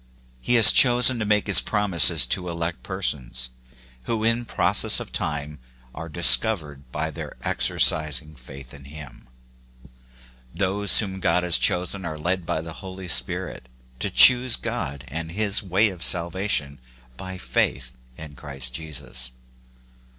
He 0.39 0.55
has 0.55 0.71
chosen 0.71 1.19
to 1.19 1.25
make 1.25 1.45
his 1.45 1.61
promises 1.61 2.25
to 2.25 2.49
elect 2.49 2.81
persons, 2.81 3.51
who 4.05 4.23
in 4.23 4.45
process 4.45 4.99
of 4.99 5.11
time 5.11 5.59
are 5.93 6.09
discovered 6.09 6.91
by 6.91 7.11
their 7.11 7.35
exercising 7.43 8.33
faith 8.33 8.73
in 8.73 8.85
him. 8.85 9.27
Those 10.55 10.97
whom 10.97 11.19
God 11.19 11.43
Whose 11.43 11.57
are 11.57 11.61
the 11.61 11.67
Promises. 11.67 11.91
37 11.91 12.01
has 12.01 12.01
chosen 12.03 12.05
are 12.05 12.17
led 12.17 12.45
by 12.47 12.61
the 12.61 12.73
Holy 12.73 13.07
Spirit 13.07 13.69
to 13.99 14.09
choose 14.09 14.55
God 14.55 15.03
and 15.07 15.33
his 15.33 15.61
way 15.61 15.89
of 15.91 16.01
salvation 16.01 16.79
by 17.15 17.37
faith 17.37 17.99
in 18.17 18.33
Christ 18.33 18.73
Jesus. 18.73 19.29